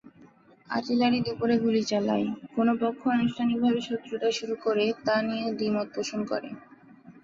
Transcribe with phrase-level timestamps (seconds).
[0.69, 6.49] Artillery দুপুরে গুলি চালায়, কোন পক্ষ আনুষ্ঠানিকভাবে শত্রুতা শুরু করে তা নিয়ে দ্বিমত পোষণ করে।